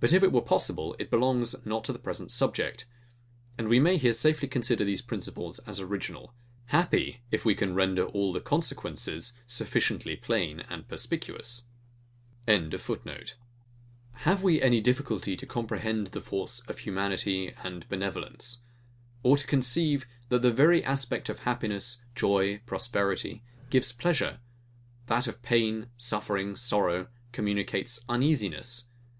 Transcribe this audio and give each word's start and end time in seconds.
But 0.00 0.12
if 0.12 0.24
it 0.24 0.32
were 0.32 0.40
possible, 0.40 0.96
it 0.98 1.08
belongs 1.08 1.54
not 1.64 1.84
to 1.84 1.92
the 1.92 2.00
present 2.00 2.32
subject; 2.32 2.84
and 3.56 3.68
we 3.68 3.78
may 3.78 3.96
here 3.96 4.12
safely 4.12 4.48
consider 4.48 4.84
these 4.84 5.02
principles 5.02 5.60
as 5.60 5.78
original; 5.78 6.34
happy, 6.66 7.20
if 7.30 7.44
we 7.44 7.54
can 7.54 7.72
render 7.72 8.06
all 8.06 8.32
the 8.32 8.40
consequences 8.40 9.34
sufficiently 9.46 10.16
plain 10.16 10.58
and 10.68 10.88
perspicuous!] 10.88 11.66
Have 12.48 14.42
we 14.42 14.60
any 14.60 14.80
difficulty 14.80 15.36
to 15.36 15.46
comprehend 15.46 16.08
the 16.08 16.20
force 16.20 16.58
of 16.66 16.80
humanity 16.80 17.54
and 17.62 17.88
benevolence? 17.88 18.62
Or 19.22 19.36
to 19.36 19.46
conceive, 19.46 20.06
that 20.28 20.42
the 20.42 20.50
very 20.50 20.82
aspect 20.82 21.28
of 21.28 21.38
happiness, 21.38 22.02
joy, 22.16 22.60
prosperity, 22.66 23.44
gives 23.70 23.92
pleasure; 23.92 24.40
that 25.06 25.28
of 25.28 25.40
pain, 25.40 25.86
suffering, 25.96 26.56
sorrow, 26.56 27.06
communicates 27.30 28.00
uneasiness? 28.08 28.88